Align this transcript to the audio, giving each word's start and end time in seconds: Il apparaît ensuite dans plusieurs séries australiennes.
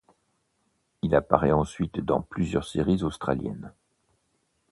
Il 1.03 1.13
apparaît 1.13 1.51
ensuite 1.51 1.99
dans 1.99 2.21
plusieurs 2.23 2.65
séries 2.67 3.03
australiennes. 3.03 3.71